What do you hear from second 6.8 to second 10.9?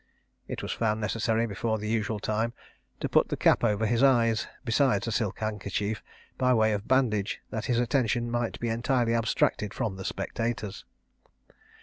bandage, that his attention might be entirely abstracted from the spectators.